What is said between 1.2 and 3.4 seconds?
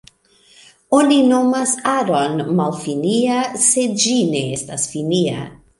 nomas aron malfinia,